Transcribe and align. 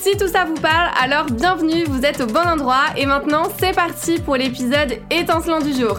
Si 0.00 0.16
tout 0.16 0.28
ça 0.28 0.46
vous 0.46 0.54
parle, 0.54 0.88
alors 0.98 1.26
bienvenue, 1.26 1.84
vous 1.84 2.06
êtes 2.06 2.22
au 2.22 2.26
bon 2.26 2.40
endroit 2.40 2.86
et 2.96 3.04
maintenant 3.04 3.42
c'est 3.58 3.74
parti 3.74 4.18
pour 4.18 4.34
l'épisode 4.34 4.94
étincelant 5.10 5.58
du 5.58 5.74
jour. 5.74 5.98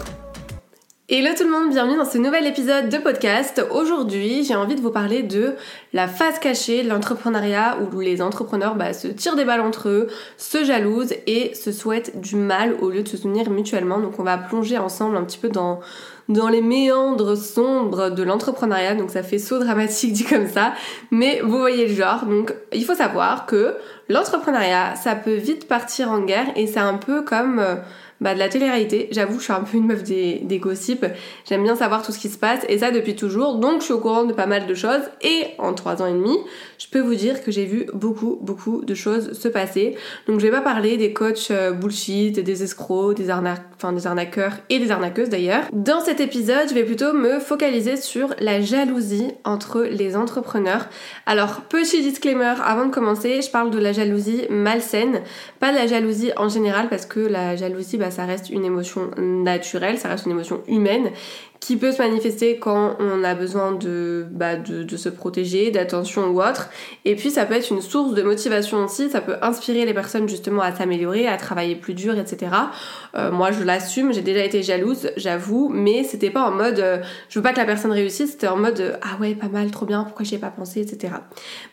Hello 1.08 1.28
tout 1.36 1.44
le 1.44 1.50
monde, 1.50 1.70
bienvenue 1.70 1.96
dans 1.96 2.04
ce 2.04 2.18
nouvel 2.18 2.48
épisode 2.48 2.88
de 2.88 2.98
podcast. 2.98 3.64
Aujourd'hui, 3.70 4.42
j'ai 4.42 4.56
envie 4.56 4.74
de 4.74 4.80
vous 4.80 4.90
parler 4.90 5.22
de 5.22 5.54
la 5.92 6.08
phase 6.08 6.40
cachée 6.40 6.82
de 6.82 6.88
l'entrepreneuriat 6.88 7.78
où 7.80 8.00
les 8.00 8.22
entrepreneurs 8.22 8.74
bah, 8.74 8.92
se 8.92 9.06
tirent 9.06 9.36
des 9.36 9.44
balles 9.44 9.60
entre 9.60 9.88
eux, 9.88 10.08
se 10.36 10.64
jalousent 10.64 11.14
et 11.28 11.54
se 11.54 11.70
souhaitent 11.70 12.20
du 12.20 12.34
mal 12.34 12.74
au 12.80 12.90
lieu 12.90 13.04
de 13.04 13.08
se 13.08 13.16
soutenir 13.16 13.50
mutuellement. 13.50 14.00
Donc 14.00 14.18
on 14.18 14.24
va 14.24 14.36
plonger 14.36 14.78
ensemble 14.78 15.16
un 15.16 15.22
petit 15.22 15.38
peu 15.38 15.48
dans, 15.48 15.78
dans 16.28 16.48
les 16.48 16.62
méandres 16.62 17.36
sombres 17.36 18.10
de 18.10 18.22
l'entrepreneuriat. 18.22 18.94
Donc 18.94 19.10
ça 19.10 19.22
fait 19.22 19.38
saut 19.38 19.58
dramatique 19.58 20.12
dit 20.12 20.24
comme 20.24 20.48
ça, 20.48 20.72
mais 21.10 21.40
vous 21.42 21.58
voyez 21.58 21.86
le 21.86 21.94
genre. 21.94 22.26
Donc 22.26 22.54
il 22.72 22.84
faut 22.84 22.94
savoir 22.94 23.46
que 23.46 23.74
l'entrepreneuriat, 24.08 24.94
ça 24.96 25.14
peut 25.14 25.34
vite 25.34 25.68
partir 25.68 26.10
en 26.10 26.20
guerre 26.20 26.46
et 26.56 26.66
c'est 26.66 26.80
un 26.80 26.94
peu 26.94 27.22
comme... 27.22 27.58
Euh, 27.58 27.76
bah, 28.22 28.34
de 28.34 28.38
la 28.38 28.48
télé-réalité. 28.48 29.08
J'avoue, 29.10 29.40
je 29.40 29.44
suis 29.44 29.52
un 29.52 29.62
peu 29.62 29.76
une 29.76 29.86
meuf 29.86 30.04
des, 30.04 30.38
des 30.44 30.58
gossips. 30.58 31.04
J'aime 31.44 31.64
bien 31.64 31.74
savoir 31.74 32.04
tout 32.04 32.12
ce 32.12 32.20
qui 32.20 32.28
se 32.28 32.38
passe 32.38 32.60
et 32.68 32.78
ça 32.78 32.92
depuis 32.92 33.16
toujours. 33.16 33.56
Donc 33.56 33.80
je 33.80 33.86
suis 33.86 33.92
au 33.92 33.98
courant 33.98 34.22
de 34.22 34.32
pas 34.32 34.46
mal 34.46 34.68
de 34.68 34.74
choses. 34.74 35.02
Et 35.22 35.46
en 35.58 35.74
trois 35.74 36.00
ans 36.00 36.06
et 36.06 36.12
demi, 36.12 36.38
je 36.78 36.86
peux 36.86 37.00
vous 37.00 37.16
dire 37.16 37.42
que 37.42 37.50
j'ai 37.50 37.64
vu 37.64 37.86
beaucoup, 37.92 38.38
beaucoup 38.40 38.84
de 38.84 38.94
choses 38.94 39.32
se 39.32 39.48
passer. 39.48 39.96
Donc 40.28 40.38
je 40.38 40.46
vais 40.46 40.52
pas 40.52 40.60
parler 40.60 40.96
des 40.96 41.12
coachs 41.12 41.50
euh, 41.50 41.72
bullshit, 41.72 42.38
des 42.38 42.62
escrocs, 42.62 43.16
des 43.16 43.32
enfin 43.32 43.92
des 43.92 44.06
arnaqueurs 44.06 44.52
et 44.70 44.78
des 44.78 44.92
arnaqueuses 44.92 45.28
d'ailleurs. 45.28 45.64
Dans 45.72 46.00
cet 46.12 46.20
épisode, 46.20 46.68
je 46.68 46.74
vais 46.74 46.84
plutôt 46.84 47.14
me 47.14 47.38
focaliser 47.40 47.96
sur 47.96 48.34
la 48.38 48.60
jalousie 48.60 49.28
entre 49.44 49.84
les 49.84 50.14
entrepreneurs. 50.14 50.90
Alors 51.24 51.62
petit 51.62 52.02
disclaimer 52.02 52.52
avant 52.62 52.84
de 52.84 52.90
commencer, 52.90 53.40
je 53.40 53.50
parle 53.50 53.70
de 53.70 53.78
la 53.78 53.92
jalousie 53.92 54.42
malsaine, 54.50 55.22
pas 55.58 55.72
de 55.72 55.78
la 55.78 55.86
jalousie 55.86 56.30
en 56.36 56.50
général 56.50 56.90
parce 56.90 57.06
que 57.06 57.20
la 57.20 57.56
jalousie 57.56 57.96
bah, 57.96 58.10
ça 58.10 58.26
reste 58.26 58.50
une 58.50 58.66
émotion 58.66 59.10
naturelle, 59.16 59.96
ça 59.96 60.08
reste 60.08 60.26
une 60.26 60.32
émotion 60.32 60.60
humaine 60.68 61.12
qui 61.62 61.76
peut 61.76 61.92
se 61.92 61.98
manifester 61.98 62.58
quand 62.58 62.96
on 62.98 63.22
a 63.22 63.36
besoin 63.36 63.70
de, 63.70 64.26
bah, 64.32 64.56
de, 64.56 64.82
de, 64.82 64.96
se 64.96 65.08
protéger, 65.08 65.70
d'attention 65.70 66.26
ou 66.30 66.42
autre. 66.42 66.68
Et 67.04 67.14
puis 67.14 67.30
ça 67.30 67.46
peut 67.46 67.54
être 67.54 67.70
une 67.70 67.80
source 67.80 68.14
de 68.14 68.22
motivation 68.22 68.84
aussi, 68.84 69.08
ça 69.08 69.20
peut 69.20 69.36
inspirer 69.42 69.86
les 69.86 69.94
personnes 69.94 70.28
justement 70.28 70.62
à 70.62 70.74
s'améliorer, 70.74 71.28
à 71.28 71.36
travailler 71.36 71.76
plus 71.76 71.94
dur, 71.94 72.18
etc. 72.18 72.50
Euh, 73.14 73.30
moi 73.30 73.52
je 73.52 73.62
l'assume, 73.62 74.12
j'ai 74.12 74.22
déjà 74.22 74.44
été 74.44 74.64
jalouse, 74.64 75.10
j'avoue, 75.16 75.70
mais 75.72 76.02
c'était 76.02 76.30
pas 76.30 76.42
en 76.42 76.50
mode 76.50 76.80
euh, 76.80 76.98
je 77.28 77.38
veux 77.38 77.44
pas 77.44 77.52
que 77.52 77.58
la 77.58 77.64
personne 77.64 77.92
réussisse, 77.92 78.32
c'était 78.32 78.48
en 78.48 78.56
mode 78.56 78.80
euh, 78.80 78.96
ah 79.00 79.20
ouais 79.20 79.36
pas 79.36 79.46
mal, 79.46 79.70
trop 79.70 79.86
bien, 79.86 80.02
pourquoi 80.02 80.24
j'y 80.24 80.34
ai 80.34 80.38
pas 80.38 80.50
pensé, 80.50 80.80
etc. 80.80 81.12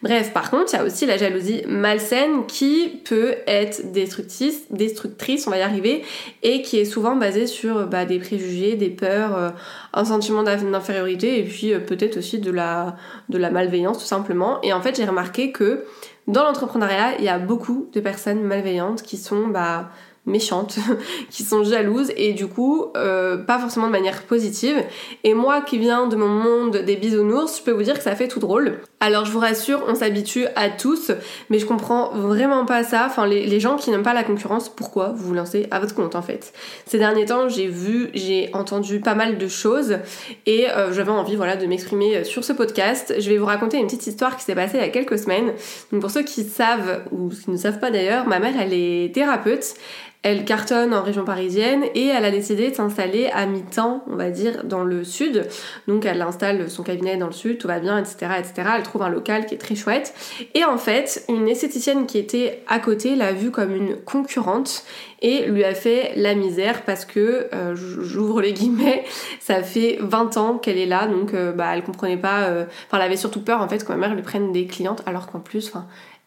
Bref, 0.04 0.34
par 0.34 0.52
contre 0.52 0.72
il 0.72 0.76
y 0.76 0.80
a 0.80 0.84
aussi 0.84 1.08
la 1.08 1.18
jalousie 1.18 1.64
malsaine 1.68 2.46
qui 2.46 3.02
peut 3.06 3.34
être 3.48 3.92
destructrice, 3.92 4.72
destructrice 4.72 5.48
on 5.48 5.50
va 5.50 5.58
y 5.58 5.62
arriver, 5.62 6.04
et 6.44 6.62
qui 6.62 6.78
est 6.78 6.86
souvent 6.86 7.16
basée 7.16 7.48
sur 7.48 7.88
bah, 7.88 8.06
des 8.06 8.20
préjugés, 8.20 8.76
des 8.76 8.92
peurs 8.92 9.56
un 9.94 10.06
sentiment 10.06 10.44
d'infériorité 10.44 11.40
et 11.40 11.44
puis 11.44 11.74
euh, 11.74 11.80
peut-être 11.80 12.18
aussi 12.18 12.40
de 12.40 12.52
la, 12.52 12.96
de 13.30 13.38
la 13.38 13.50
malveillance 13.50 14.00
tout 14.00 14.06
simplement. 14.06 14.62
Et 14.62 14.74
en 14.74 14.82
fait 14.82 14.96
j'ai 14.96 15.06
remarqué 15.06 15.52
que 15.52 15.86
dans 16.28 16.44
l'entrepreneuriat, 16.44 17.18
il 17.18 17.26
y 17.26 17.30
a 17.30 17.40
beaucoup 17.40 17.90
de 17.92 18.00
personnes 18.00 18.44
malveillantes 18.44 19.02
qui 19.02 19.18
sont 19.18 19.48
bah, 19.48 19.90
méchantes, 20.30 20.78
qui 21.30 21.44
sont 21.44 21.64
jalouses 21.64 22.12
et 22.16 22.34
du 22.34 22.48
coup 22.48 22.86
euh, 22.96 23.38
pas 23.38 23.60
forcément 23.60 23.88
de 23.88 23.92
manière 23.92 24.24
positive. 24.24 24.84
Et 25.24 25.34
moi 25.34 25.62
qui 25.62 25.78
viens 25.78 26.08
de 26.08 26.16
mon 26.16 26.28
monde 26.28 26.78
des 26.78 26.96
bisounours, 26.96 27.58
je 27.58 27.64
peux 27.64 27.72
vous 27.72 27.84
dire 27.84 27.98
que 27.98 28.04
ça 28.04 28.16
fait 28.16 28.28
tout 28.28 28.40
drôle. 28.40 28.80
Alors 29.00 29.26
je 29.26 29.32
vous 29.32 29.40
rassure, 29.40 29.84
on 29.88 29.96
s'habitue 29.96 30.46
à 30.56 30.70
tous, 30.70 31.12
mais 31.50 31.60
je 31.60 31.66
comprends 31.66 32.12
vraiment 32.14 32.66
pas 32.66 32.84
ça. 32.84 33.06
Enfin 33.08 33.28
les, 33.28 33.60
gens 33.60 33.76
qui 33.76 33.92
n'aiment 33.92 34.04
pas 34.04 34.14
la 34.14 34.24
concurrence, 34.24 34.70
pourquoi 34.70 35.10
vous 35.10 35.28
vous 35.28 35.34
lancez 35.34 35.68
à 35.72 35.80
votre 35.80 35.96
compte 35.96 36.16
en 36.16 36.22
fait? 36.22 36.54
Ces 36.86 36.98
derniers 36.98 37.26
temps, 37.26 37.50
j'ai 37.50 37.68
vu, 37.68 38.10
j'ai 38.14 38.50
entendu 38.54 39.00
pas 39.02 39.16
mal 39.16 39.38
de 39.38 39.48
choses 39.48 39.98
et 40.46 40.70
euh, 40.70 40.94
j'avais 40.94 41.12
envie 41.12 41.36
voilà 41.36 41.56
de 41.56 41.66
m'exprimer 41.66 42.24
sur 42.24 42.44
ce 42.44 42.54
podcast. 42.54 43.16
Je 43.20 43.30
vais 43.30 43.38
vous 43.38 43.46
raconter 43.46 43.78
une 43.78 43.86
petite 43.86 44.08
histoire 44.08 44.38
qui 44.38 44.44
s'est 44.44 44.56
passée 44.56 44.78
il 44.78 44.82
y 44.82 44.84
a 44.84 44.90
quelques 44.90 45.20
semaines. 45.20 45.54
Donc 45.92 46.02
pour 46.02 46.12
ceux 46.12 46.24
qui 46.24 46.44
savent 46.44 47.02
ou 47.12 47.30
qui 47.30 47.52
ne 47.52 47.58
savent 47.58 47.80
pas 47.80 47.92
d'ailleurs, 47.92 48.28
ma 48.28 48.40
mère 48.40 48.54
elle 48.60 48.74
est 48.74 49.14
thérapeute. 49.14 49.76
Elle 50.22 50.44
cartonne 50.44 50.94
en 50.94 51.02
région 51.02 51.24
parisienne 51.24 51.86
et 51.96 52.08
elle 52.08 52.26
a 52.26 52.32
décidé 52.32 52.72
de 52.72 52.76
s'installer 52.76 53.28
à 53.28 53.46
mi-temps, 53.46 54.04
on 54.08 54.18
va 54.18 54.32
dire, 54.32 54.66
dans 54.66 54.84
le 54.84 55.06
sud. 55.06 55.48
Donc 55.88 56.06
elle 56.06 56.22
installe 56.22 56.70
son 56.70 56.84
cabinet 56.84 57.16
dans 57.16 57.28
le 57.28 57.32
sud, 57.32 57.58
tout 57.58 57.70
va 57.70 57.80
bien, 57.80 57.98
etc., 57.98 58.34
etc. 58.38 58.70
Elle 58.76 58.84
trouve 58.84 59.04
un 59.04 59.10
local 59.10 59.46
qui 59.46 59.56
est 59.56 59.60
très 59.60 59.76
chouette. 59.76 60.14
Et 60.56 60.66
en 60.66 60.78
fait, 60.78 61.24
une 61.30 61.48
esthéticienne 61.48 62.06
qui 62.06 62.18
était 62.18 62.64
à 62.68 62.80
côté 62.80 63.16
l'a 63.16 63.32
vue 63.32 63.50
comme 63.50 63.74
une 63.74 63.96
concurrente 63.96 64.84
et 65.22 65.46
lui 65.46 65.64
a 65.64 65.74
fait 65.74 66.12
la 66.18 66.36
misère 66.36 66.84
parce 66.84 67.06
que, 67.06 67.48
euh, 67.54 67.76
j'ouvre 67.76 68.42
les 68.42 68.52
guillemets, 68.52 69.06
ça 69.40 69.64
fait 69.64 70.00
20 70.02 70.36
ans 70.36 70.58
qu'elle 70.58 70.78
est 70.78 70.86
là, 70.86 71.08
donc 71.08 71.34
euh, 71.34 71.52
bah 71.52 71.72
elle 71.74 71.84
comprenait 71.84 72.18
pas, 72.18 72.44
euh, 72.44 72.66
enfin 72.88 72.98
elle 72.98 73.04
avait 73.04 73.18
surtout 73.18 73.42
peur 73.42 73.62
en 73.62 73.68
fait 73.68 73.84
que 73.84 73.92
ma 73.92 73.98
mère 73.98 74.16
lui 74.16 74.22
prenne 74.22 74.52
des 74.52 74.66
clientes 74.66 75.04
alors 75.06 75.28
qu'en 75.28 75.40
plus, 75.40 75.74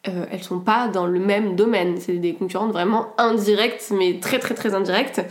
euh, 0.08 0.26
elles 0.32 0.42
sont 0.42 0.58
pas 0.58 0.88
dans 0.88 1.06
le 1.06 1.20
même 1.20 1.54
domaine. 1.54 1.96
C'est 2.00 2.14
des 2.14 2.34
concurrentes 2.34 2.72
vraiment 2.72 3.14
indirectes, 3.18 3.92
mais 3.96 4.18
très 4.20 4.40
très 4.40 4.54
très 4.54 4.74
indirectes. 4.74 5.22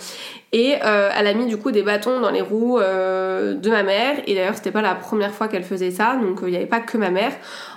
Et 0.53 0.75
euh, 0.83 1.09
elle 1.17 1.27
a 1.27 1.33
mis 1.33 1.45
du 1.45 1.57
coup 1.57 1.71
des 1.71 1.83
bâtons 1.83 2.21
dans 2.21 2.29
les 2.29 2.41
roues 2.41 2.79
euh, 2.79 3.53
de 3.53 3.69
ma 3.69 3.83
mère. 3.83 4.17
Et 4.27 4.35
d'ailleurs, 4.35 4.55
c'était 4.55 4.71
pas 4.71 4.81
la 4.81 4.95
première 4.95 5.33
fois 5.33 5.49
qu'elle 5.49 5.63
faisait 5.63 5.91
ça, 5.91 6.15
donc 6.15 6.39
il 6.43 6.49
n'y 6.49 6.55
avait 6.55 6.65
pas 6.67 6.79
que 6.79 6.97
ma 6.97 7.09
mère 7.09 7.33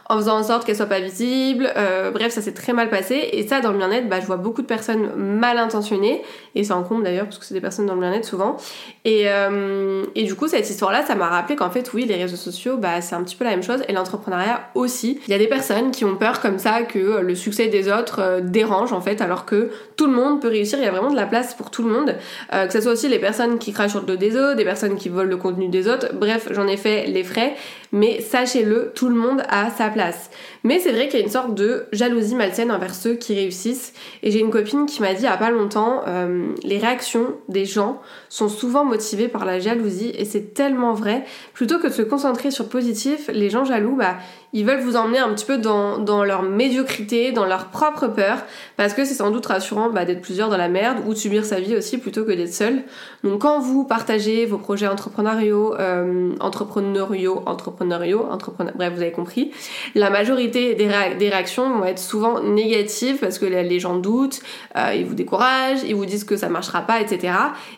en 0.09 0.17
faisant 0.19 0.39
en 0.39 0.43
sorte 0.43 0.65
qu'elle 0.65 0.77
soit 0.77 0.87
pas 0.87 1.01
visible. 1.01 1.73
Euh, 1.77 2.11
bref, 2.11 2.33
ça 2.33 2.43
s'est 2.43 2.53
très 2.53 2.73
mal 2.73 2.91
passé. 2.91 3.29
Et 3.33 3.47
ça, 3.47 3.61
dans 3.61 3.73
le 3.73 3.79
bien-être, 3.79 4.09
bah, 4.09 4.21
je 4.21 4.27
vois 4.27 4.37
beaucoup 4.37 4.63
de 4.63 4.67
personnes 4.67 5.15
mal 5.17 5.59
intentionnées. 5.59 6.23
Et 6.55 6.65
ça 6.65 6.77
en 6.77 6.83
compte 6.83 7.03
d'ailleurs, 7.03 7.25
parce 7.25 7.39
que 7.39 7.45
c'est 7.45 7.55
des 7.55 7.61
personnes 7.61 7.87
dans 7.87 7.95
le 7.95 8.01
bien-être 8.01 8.25
souvent. 8.25 8.57
Et, 9.05 9.25
euh, 9.27 10.05
et 10.15 10.25
du 10.25 10.35
coup, 10.35 10.49
cette 10.49 10.69
histoire-là, 10.69 11.05
ça 11.07 11.15
m'a 11.15 11.29
rappelé 11.29 11.57
qu'en 11.57 11.71
fait, 11.71 11.93
oui, 11.95 12.05
les 12.05 12.17
réseaux 12.17 12.37
sociaux, 12.37 12.77
bah, 12.77 13.01
c'est 13.01 13.15
un 13.15 13.23
petit 13.23 13.37
peu 13.37 13.45
la 13.45 13.51
même 13.51 13.63
chose. 13.63 13.83
Et 13.89 13.93
l'entrepreneuriat 13.93 14.69
aussi. 14.75 15.21
Il 15.27 15.31
y 15.31 15.35
a 15.35 15.39
des 15.39 15.47
personnes 15.47 15.91
qui 15.91 16.05
ont 16.05 16.17
peur 16.17 16.41
comme 16.41 16.59
ça 16.59 16.83
que 16.83 17.21
le 17.21 17.35
succès 17.35 17.69
des 17.69 17.91
autres 17.91 18.21
euh, 18.21 18.41
dérange, 18.43 18.93
en 18.93 19.01
fait, 19.01 19.21
alors 19.21 19.47
que 19.47 19.71
tout 19.97 20.07
le 20.07 20.13
monde 20.13 20.41
peut 20.41 20.49
réussir. 20.49 20.79
Il 20.79 20.85
y 20.85 20.89
a 20.89 20.91
vraiment 20.91 21.11
de 21.11 21.17
la 21.17 21.27
place 21.27 21.55
pour 21.55 21.71
tout 21.71 21.83
le 21.83 21.91
monde. 21.91 22.17
Euh, 22.53 22.67
que 22.67 22.73
ce 22.73 22.81
soit 22.81 22.93
aussi 22.93 23.09
les 23.09 23.19
personnes 23.19 23.59
qui 23.59 23.73
crachent 23.73 23.93
sur 23.93 24.01
le 24.01 24.07
dos 24.07 24.17
des 24.17 24.37
autres, 24.37 24.57
des 24.57 24.65
personnes 24.65 24.97
qui 24.97 25.09
volent 25.09 25.31
le 25.31 25.37
contenu 25.37 25.69
des 25.69 25.89
autres. 25.89 26.09
Bref, 26.15 26.49
j'en 26.51 26.67
ai 26.67 26.77
fait 26.77 27.07
les 27.07 27.25
frais. 27.25 27.55
Mais 27.93 28.21
sachez-le, 28.21 28.93
tout 28.95 29.09
le 29.09 29.15
monde 29.15 29.43
a 29.49 29.71
sa 29.71 29.89
place. 29.95 30.31
Mais 30.63 30.79
c'est 30.79 30.93
vrai 30.93 31.09
qu'il 31.09 31.19
y 31.19 31.23
a 31.23 31.25
une 31.25 31.33
sorte 31.33 31.55
de 31.55 31.87
jalousie 31.93 32.35
malsaine 32.35 32.71
envers 32.71 32.95
ceux 32.95 33.15
qui 33.15 33.35
réussissent. 33.35 33.95
Et 34.23 34.31
j'ai 34.31 34.41
une 34.41 34.51
copine 34.51 34.85
qui 34.85 35.01
m'a 35.01 35.15
dit 35.15 35.23
il 35.23 35.25
y 35.25 35.29
a 35.29 35.37
pas 35.39 35.51
longtemps, 35.51 36.03
euh, 36.07 36.49
les 36.63 36.79
réactions 36.79 37.37
des 37.49 37.65
gens 37.65 38.03
sont 38.29 38.49
souvent 38.49 38.85
motivées 38.85 39.29
par 39.29 39.47
la 39.47 39.59
jalousie 39.59 40.13
et 40.19 40.27
c'est 40.27 40.53
tellement 40.53 40.93
vrai. 40.93 41.25
Plutôt 41.55 41.79
que 41.79 41.87
de 41.87 41.93
se 41.93 42.03
concentrer 42.03 42.51
sur 42.51 42.69
positif, 42.69 43.31
les 43.33 43.49
gens 43.49 43.65
jaloux, 43.65 43.97
bah, 43.97 44.17
ils 44.55 44.65
veulent 44.65 44.81
vous 44.81 44.95
emmener 44.95 45.19
un 45.19 45.35
petit 45.35 45.45
peu 45.45 45.59
dans, 45.59 46.25
leur 46.25 46.43
médiocrité, 46.43 47.33
dans 47.33 47.45
leur 47.45 47.67
propre 47.67 48.07
peur, 48.07 48.39
parce 48.77 48.95
que 48.95 49.05
c'est 49.05 49.15
sans 49.15 49.33
doute 49.33 49.47
rassurant 49.47 49.91
bah, 49.91 50.05
d'être 50.05 50.21
plusieurs 50.21 50.49
dans 50.49 50.57
la 50.57 50.69
merde 50.69 50.99
ou 51.07 51.13
de 51.13 51.19
subir 51.19 51.45
sa 51.45 51.59
vie 51.59 51.77
aussi 51.77 51.99
plutôt 51.99 52.25
que 52.25 52.31
d'être 52.31 52.55
seul. 52.55 52.85
Donc 53.25 53.43
quand 53.43 53.59
vous 53.59 53.85
partagez 53.85 54.47
vos 54.47 54.59
projets 54.59 54.87
entrepreneuriaux, 54.87 55.75
euh, 55.75 56.33
entrepreneuriaux, 56.39 57.43
entrepreneuriaux, 57.47 58.27
entrepreneur... 58.31 58.73
bref, 58.77 58.93
vous 58.95 59.03
avez 59.03 59.11
compris, 59.11 59.51
la 59.95 60.11
majorité 60.11 60.75
des, 60.75 60.89
réactions 60.89 61.79
vont 61.79 61.85
être 61.85 61.99
souvent 61.99 62.41
négatives 62.41 63.19
parce 63.19 63.39
que 63.39 63.47
les 63.47 63.81
gens 63.81 63.97
doutent, 63.97 64.41
euh, 64.77 64.95
ils 64.95 65.05
vous 65.05 65.15
découragent, 65.15 65.83
ils 65.87 65.95
vous 65.95 66.07
disent 66.07 66.25
que 66.25 66.37
ça 66.37 66.49
marchera 66.49 66.83
pas, 66.83 67.01
etc. 67.01 67.35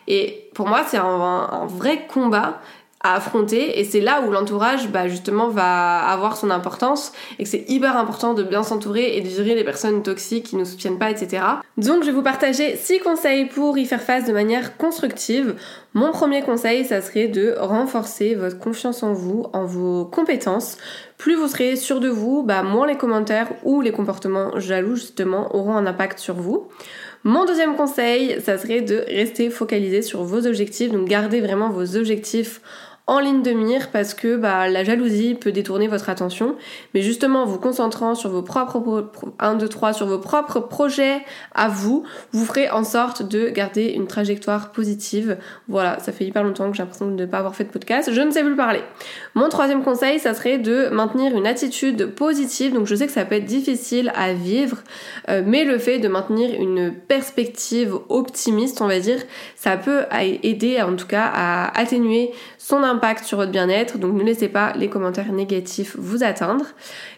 Et 0.07 0.49
pour 0.53 0.67
moi, 0.67 0.83
c'est 0.87 0.97
un 0.97 1.67
vrai 1.67 2.07
combat 2.07 2.59
à 3.07 3.15
affronter 3.15 3.79
et 3.79 3.83
c'est 3.83 4.01
là 4.01 4.21
où 4.21 4.31
l'entourage 4.31 4.89
bah, 4.89 5.07
justement 5.07 5.47
va 5.47 5.99
avoir 5.99 6.37
son 6.37 6.49
importance 6.49 7.13
et 7.39 7.43
que 7.43 7.49
c'est 7.49 7.65
hyper 7.67 7.97
important 7.97 8.33
de 8.33 8.43
bien 8.43 8.63
s'entourer 8.63 9.17
et 9.17 9.21
de 9.21 9.27
virer 9.27 9.55
les 9.55 9.63
personnes 9.63 10.03
toxiques 10.03 10.45
qui 10.47 10.55
ne 10.55 10.61
nous 10.61 10.67
soutiennent 10.67 10.99
pas 10.99 11.09
etc. 11.09 11.43
Donc 11.77 12.01
je 12.01 12.07
vais 12.07 12.13
vous 12.13 12.23
partager 12.23 12.75
6 12.75 12.99
conseils 12.99 13.45
pour 13.45 13.77
y 13.77 13.85
faire 13.85 14.01
face 14.01 14.25
de 14.25 14.33
manière 14.33 14.77
constructive. 14.77 15.55
Mon 15.93 16.11
premier 16.11 16.43
conseil, 16.43 16.85
ça 16.85 17.01
serait 17.01 17.27
de 17.27 17.55
renforcer 17.59 18.35
votre 18.35 18.59
confiance 18.59 19.01
en 19.03 19.13
vous, 19.13 19.47
en 19.53 19.65
vos 19.65 20.05
compétences. 20.05 20.77
Plus 21.17 21.35
vous 21.35 21.47
serez 21.47 21.75
sûr 21.75 21.99
de 21.99 22.09
vous, 22.09 22.43
bah, 22.43 22.61
moins 22.61 22.85
les 22.85 22.97
commentaires 22.97 23.49
ou 23.63 23.81
les 23.81 23.91
comportements 23.91 24.59
jaloux 24.59 24.95
justement 24.95 25.55
auront 25.55 25.75
un 25.75 25.87
impact 25.87 26.19
sur 26.19 26.35
vous. 26.35 26.67
Mon 27.23 27.45
deuxième 27.45 27.75
conseil, 27.75 28.39
ça 28.41 28.57
serait 28.57 28.81
de 28.81 29.03
rester 29.07 29.49
focalisé 29.49 30.01
sur 30.01 30.23
vos 30.23 30.45
objectifs, 30.45 30.91
donc 30.91 31.07
gardez 31.07 31.41
vraiment 31.41 31.69
vos 31.69 31.97
objectifs 31.97 32.61
en 33.07 33.19
ligne 33.19 33.41
de 33.41 33.51
mire 33.51 33.89
parce 33.91 34.13
que 34.13 34.35
bah, 34.35 34.67
la 34.67 34.83
jalousie 34.83 35.33
peut 35.33 35.53
détourner 35.53 35.87
votre 35.87 36.09
attention. 36.09 36.57
Mais 36.93 37.01
justement, 37.01 37.43
en 37.43 37.45
vous 37.45 37.57
concentrant 37.57 38.15
sur 38.15 38.29
vos 38.29 38.41
propres 38.41 39.09
1, 39.39 39.55
2, 39.55 39.69
3, 39.69 39.93
sur 39.93 40.07
vos 40.07 40.19
propres 40.19 40.59
projets 40.59 41.21
à 41.55 41.69
vous, 41.69 42.03
vous 42.33 42.45
ferez 42.45 42.69
en 42.69 42.83
sorte 42.83 43.23
de 43.23 43.47
garder 43.47 43.85
une 43.85 44.07
trajectoire 44.07 44.73
positive. 44.73 45.37
Voilà, 45.69 45.99
ça 45.99 46.11
fait 46.11 46.25
hyper 46.25 46.43
longtemps 46.43 46.69
que 46.69 46.75
j'ai 46.75 46.83
l'impression 46.83 47.07
de 47.07 47.13
ne 47.15 47.25
pas 47.25 47.37
avoir 47.37 47.55
fait 47.55 47.63
de 47.63 47.69
podcast. 47.69 48.11
Je 48.11 48.21
ne 48.21 48.29
sais 48.29 48.43
plus 48.43 48.57
parler. 48.57 48.81
Mon 49.35 49.47
troisième 49.47 49.83
conseil, 49.83 50.19
ça 50.19 50.33
serait 50.33 50.57
de 50.57 50.89
maintenir 50.89 51.33
une 51.33 51.47
attitude 51.47 52.07
positive. 52.07 52.73
Donc 52.73 52.87
je 52.87 52.95
sais 52.95 53.05
que 53.05 53.13
ça 53.13 53.23
peut 53.23 53.35
être 53.35 53.45
difficile 53.45 54.11
à 54.15 54.33
vivre, 54.33 54.79
euh, 55.29 55.43
mais 55.45 55.63
le 55.63 55.77
fait 55.77 55.99
de 55.99 56.09
maintenir 56.09 56.59
une 56.59 56.93
perspective 56.93 57.95
optimiste, 58.09 58.81
on 58.81 58.87
va 58.87 58.99
dire, 58.99 59.19
ça 59.55 59.77
peut 59.77 60.01
aider 60.43 60.81
en 60.81 60.95
tout 60.97 61.07
cas 61.07 61.31
à 61.33 61.79
atténuer 61.79 62.31
son 62.57 62.83
impact 62.83 62.96
sur 63.23 63.37
votre 63.37 63.51
bien-être, 63.51 63.97
donc 63.97 64.13
ne 64.13 64.23
laissez 64.23 64.47
pas 64.47 64.73
les 64.75 64.89
commentaires 64.89 65.31
négatifs 65.31 65.95
vous 65.97 66.23
atteindre. 66.23 66.65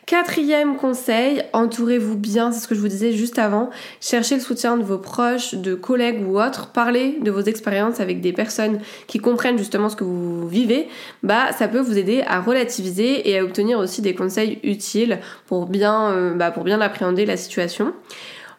Quatrième 0.05 0.75
conseil, 0.75 1.43
entourez-vous 1.53 2.15
bien, 2.15 2.51
c'est 2.51 2.59
ce 2.59 2.67
que 2.67 2.75
je 2.75 2.79
vous 2.79 2.87
disais 2.87 3.11
juste 3.11 3.39
avant, 3.39 3.69
cherchez 4.01 4.35
le 4.35 4.41
soutien 4.41 4.77
de 4.77 4.83
vos 4.83 4.97
proches, 4.97 5.55
de 5.55 5.75
collègues 5.75 6.27
ou 6.27 6.39
autres, 6.39 6.71
parlez 6.71 7.19
de 7.21 7.31
vos 7.31 7.41
expériences 7.41 7.99
avec 7.99 8.21
des 8.21 8.33
personnes 8.33 8.79
qui 9.07 9.19
comprennent 9.19 9.57
justement 9.57 9.89
ce 9.89 9.95
que 9.95 10.03
vous 10.03 10.47
vivez, 10.47 10.87
bah 11.23 11.51
ça 11.57 11.67
peut 11.67 11.79
vous 11.79 11.97
aider 11.97 12.23
à 12.27 12.41
relativiser 12.41 13.29
et 13.29 13.39
à 13.39 13.43
obtenir 13.43 13.79
aussi 13.79 14.01
des 14.01 14.15
conseils 14.15 14.59
utiles 14.63 15.19
pour 15.47 15.67
bien, 15.67 16.11
euh, 16.11 16.33
bah, 16.33 16.51
pour 16.51 16.63
bien 16.63 16.81
appréhender 16.81 17.25
la 17.25 17.37
situation. 17.37 17.93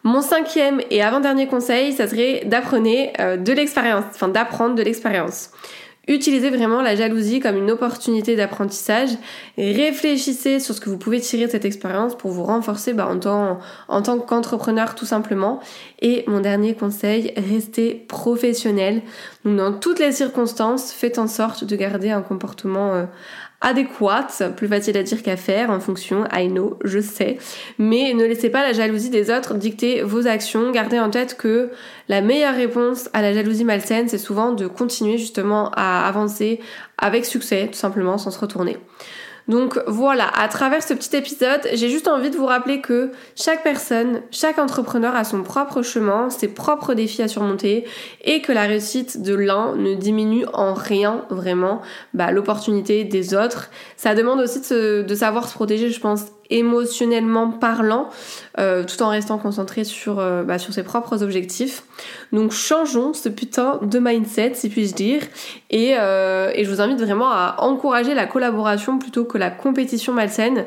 Mon 0.02 0.22
cinquième 0.22 0.80
et 0.90 1.02
avant-dernier 1.02 1.46
conseil, 1.46 1.92
ça 1.92 2.08
serait 2.08 2.44
d'apprendre 2.46 2.88
euh, 3.20 3.36
de 3.36 3.52
l'expérience, 3.52 4.04
enfin 4.14 4.28
d'apprendre 4.28 4.74
de 4.74 4.82
l'expérience. 4.82 5.50
Utilisez 6.10 6.50
vraiment 6.50 6.82
la 6.82 6.96
jalousie 6.96 7.38
comme 7.38 7.56
une 7.56 7.70
opportunité 7.70 8.34
d'apprentissage. 8.34 9.10
Réfléchissez 9.56 10.58
sur 10.58 10.74
ce 10.74 10.80
que 10.80 10.90
vous 10.90 10.98
pouvez 10.98 11.20
tirer 11.20 11.46
de 11.46 11.52
cette 11.52 11.64
expérience 11.64 12.16
pour 12.16 12.32
vous 12.32 12.42
renforcer 12.42 12.94
bah, 12.94 13.06
en 13.06 13.20
tant, 13.20 13.60
en 13.86 14.02
tant 14.02 14.18
qu'entrepreneur 14.18 14.96
tout 14.96 15.06
simplement. 15.06 15.60
Et 16.02 16.24
mon 16.26 16.40
dernier 16.40 16.74
conseil, 16.74 17.32
restez 17.36 17.94
professionnel. 18.08 19.02
Dans 19.44 19.72
toutes 19.72 20.00
les 20.00 20.10
circonstances, 20.10 20.90
faites 20.90 21.18
en 21.18 21.28
sorte 21.28 21.62
de 21.62 21.76
garder 21.76 22.10
un 22.10 22.22
comportement 22.22 22.92
euh, 22.94 23.04
adéquate, 23.60 24.42
plus 24.56 24.68
facile 24.68 24.96
à 24.96 25.02
dire 25.02 25.22
qu'à 25.22 25.36
faire 25.36 25.70
en 25.70 25.80
fonction, 25.80 26.24
I 26.32 26.48
know, 26.48 26.78
je 26.84 26.98
sais. 26.98 27.38
Mais 27.78 28.14
ne 28.14 28.24
laissez 28.24 28.48
pas 28.50 28.62
la 28.62 28.72
jalousie 28.72 29.10
des 29.10 29.30
autres 29.30 29.54
dicter 29.54 30.02
vos 30.02 30.26
actions. 30.26 30.70
Gardez 30.70 30.98
en 30.98 31.10
tête 31.10 31.36
que 31.36 31.70
la 32.08 32.22
meilleure 32.22 32.54
réponse 32.54 33.10
à 33.12 33.22
la 33.22 33.34
jalousie 33.34 33.64
malsaine, 33.64 34.08
c'est 34.08 34.18
souvent 34.18 34.52
de 34.52 34.66
continuer 34.66 35.18
justement 35.18 35.70
à 35.74 36.06
avancer 36.06 36.60
avec 36.96 37.26
succès, 37.26 37.68
tout 37.70 37.78
simplement, 37.78 38.18
sans 38.18 38.30
se 38.30 38.38
retourner. 38.38 38.78
Donc 39.48 39.78
voilà, 39.86 40.28
à 40.28 40.48
travers 40.48 40.82
ce 40.82 40.94
petit 40.94 41.16
épisode, 41.16 41.60
j'ai 41.72 41.88
juste 41.88 42.08
envie 42.08 42.30
de 42.30 42.36
vous 42.36 42.46
rappeler 42.46 42.80
que 42.80 43.10
chaque 43.36 43.62
personne, 43.62 44.22
chaque 44.30 44.58
entrepreneur 44.58 45.14
a 45.14 45.24
son 45.24 45.42
propre 45.42 45.82
chemin, 45.82 46.30
ses 46.30 46.48
propres 46.48 46.94
défis 46.94 47.22
à 47.22 47.28
surmonter 47.28 47.84
et 48.24 48.42
que 48.42 48.52
la 48.52 48.62
réussite 48.62 49.22
de 49.22 49.34
l'un 49.34 49.74
ne 49.76 49.94
diminue 49.94 50.46
en 50.52 50.74
rien 50.74 51.24
vraiment 51.30 51.80
bah, 52.14 52.30
l'opportunité 52.30 53.04
des 53.04 53.34
autres. 53.34 53.70
Ça 53.96 54.14
demande 54.14 54.40
aussi 54.40 54.60
de, 54.60 55.02
de 55.02 55.14
savoir 55.14 55.48
se 55.48 55.54
protéger, 55.54 55.90
je 55.90 56.00
pense, 56.00 56.26
émotionnellement 56.50 57.48
parlant, 57.48 58.08
euh, 58.58 58.84
tout 58.84 59.02
en 59.02 59.08
restant 59.08 59.38
concentré 59.38 59.84
sur, 59.84 60.18
euh, 60.18 60.42
bah, 60.42 60.58
sur 60.58 60.72
ses 60.72 60.82
propres 60.82 61.22
objectifs. 61.22 61.84
Donc 62.32 62.52
changeons 62.52 63.14
ce 63.14 63.28
putain 63.28 63.78
de 63.82 63.98
mindset, 63.98 64.52
si 64.54 64.68
puis-je 64.68 64.94
dire, 64.94 65.22
et, 65.70 65.94
euh, 65.98 66.50
et 66.54 66.64
je 66.64 66.70
vous 66.70 66.80
invite 66.80 67.00
vraiment 67.00 67.30
à 67.30 67.56
encourager 67.58 68.14
la 68.14 68.26
collaboration 68.26 68.98
plutôt 68.98 69.24
que 69.24 69.38
la 69.38 69.50
compétition 69.50 70.12
malsaine. 70.12 70.66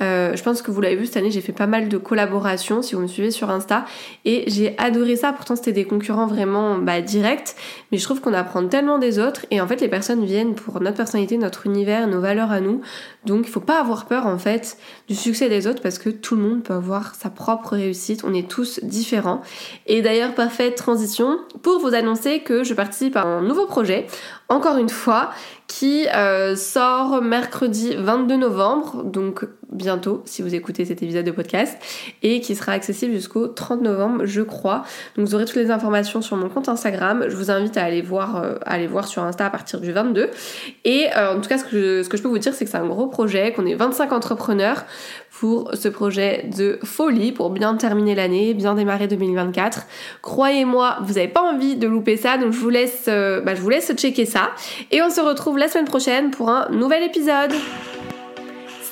Je 0.00 0.42
pense 0.42 0.62
que 0.62 0.72
vous 0.72 0.80
l'avez 0.80 0.96
vu 0.96 1.06
cette 1.06 1.18
année, 1.18 1.30
j'ai 1.30 1.40
fait 1.40 1.52
pas 1.52 1.68
mal 1.68 1.88
de 1.88 1.96
collaborations 1.96 2.82
si 2.82 2.96
vous 2.96 3.02
me 3.02 3.06
suivez 3.06 3.30
sur 3.30 3.50
Insta 3.50 3.84
et 4.24 4.42
j'ai 4.48 4.74
adoré 4.76 5.14
ça. 5.14 5.32
Pourtant, 5.32 5.54
c'était 5.54 5.70
des 5.70 5.84
concurrents 5.84 6.26
vraiment 6.26 6.76
bah, 6.76 7.00
directs, 7.00 7.54
mais 7.92 7.98
je 7.98 8.04
trouve 8.04 8.20
qu'on 8.20 8.34
apprend 8.34 8.66
tellement 8.66 8.98
des 8.98 9.20
autres 9.20 9.46
et 9.52 9.60
en 9.60 9.68
fait, 9.68 9.80
les 9.80 9.86
personnes 9.86 10.24
viennent 10.24 10.56
pour 10.56 10.80
notre 10.80 10.96
personnalité, 10.96 11.38
notre 11.38 11.66
univers, 11.66 12.08
nos 12.08 12.20
valeurs 12.20 12.50
à 12.50 12.60
nous. 12.60 12.80
Donc, 13.26 13.46
il 13.46 13.50
faut 13.50 13.60
pas 13.60 13.78
avoir 13.78 14.06
peur 14.06 14.26
en 14.26 14.38
fait 14.38 14.76
du 15.08 15.14
succès 15.22 15.48
des 15.48 15.66
autres 15.66 15.82
parce 15.82 15.98
que 15.98 16.10
tout 16.10 16.36
le 16.36 16.42
monde 16.42 16.62
peut 16.62 16.74
avoir 16.74 17.14
sa 17.14 17.30
propre 17.30 17.76
réussite. 17.76 18.24
On 18.24 18.34
est 18.34 18.48
tous 18.48 18.80
différents. 18.82 19.42
Et 19.86 20.02
d'ailleurs, 20.02 20.34
parfaite 20.34 20.74
transition 20.74 21.38
pour 21.62 21.78
vous 21.78 21.94
annoncer 21.94 22.40
que 22.40 22.64
je 22.64 22.74
participe 22.74 23.16
à 23.16 23.22
un 23.22 23.42
nouveau 23.42 23.66
projet 23.66 24.06
encore 24.52 24.76
une 24.76 24.90
fois, 24.90 25.30
qui 25.78 26.06
euh, 26.14 26.54
sort 26.54 27.22
mercredi 27.22 27.94
22 27.96 28.36
novembre, 28.36 29.04
donc 29.04 29.46
bientôt 29.70 30.22
si 30.26 30.42
vous 30.42 30.54
écoutez 30.54 30.84
cet 30.84 31.02
épisode 31.02 31.24
de 31.24 31.30
podcast, 31.30 31.78
et 32.22 32.42
qui 32.42 32.54
sera 32.54 32.72
accessible 32.72 33.14
jusqu'au 33.14 33.48
30 33.48 33.80
novembre, 33.80 34.26
je 34.26 34.42
crois. 34.42 34.84
Donc 35.16 35.26
vous 35.26 35.34
aurez 35.34 35.46
toutes 35.46 35.56
les 35.56 35.70
informations 35.70 36.20
sur 36.20 36.36
mon 36.36 36.50
compte 36.50 36.68
Instagram. 36.68 37.24
Je 37.26 37.36
vous 37.36 37.50
invite 37.50 37.78
à 37.78 37.84
aller 37.84 38.02
voir, 38.02 38.36
euh, 38.36 38.56
aller 38.66 38.86
voir 38.86 39.06
sur 39.06 39.22
Insta 39.22 39.46
à 39.46 39.50
partir 39.50 39.80
du 39.80 39.92
22. 39.92 40.28
Et 40.84 41.06
euh, 41.16 41.38
en 41.38 41.40
tout 41.40 41.48
cas, 41.48 41.56
ce 41.56 41.64
que, 41.64 42.02
ce 42.02 42.08
que 42.10 42.18
je 42.18 42.22
peux 42.22 42.28
vous 42.28 42.38
dire, 42.38 42.52
c'est 42.52 42.66
que 42.66 42.70
c'est 42.70 42.76
un 42.76 42.86
gros 42.86 43.06
projet, 43.06 43.54
qu'on 43.54 43.64
est 43.64 43.74
25 43.74 44.12
entrepreneurs 44.12 44.84
pour 45.42 45.72
ce 45.74 45.88
projet 45.88 46.48
de 46.56 46.78
folie 46.84 47.32
pour 47.32 47.50
bien 47.50 47.74
terminer 47.74 48.14
l'année, 48.14 48.54
bien 48.54 48.74
démarrer 48.76 49.08
2024. 49.08 49.86
Croyez-moi, 50.22 50.98
vous 51.02 51.14
n'avez 51.14 51.26
pas 51.26 51.42
envie 51.42 51.74
de 51.74 51.88
louper 51.88 52.16
ça, 52.16 52.38
donc 52.38 52.52
je 52.52 52.58
vous 52.60 52.68
laisse, 52.68 53.06
bah, 53.06 53.56
je 53.56 53.60
vous 53.60 53.68
laisse 53.68 53.92
checker 53.96 54.24
ça. 54.24 54.52
Et 54.92 55.02
on 55.02 55.10
se 55.10 55.20
retrouve 55.20 55.58
la 55.58 55.66
semaine 55.66 55.86
prochaine 55.86 56.30
pour 56.30 56.48
un 56.48 56.68
nouvel 56.70 57.02
épisode. 57.02 57.50